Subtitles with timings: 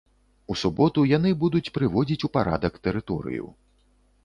[0.53, 3.45] У суботу яны будуць прыводзіць у парадак тэрыторыю.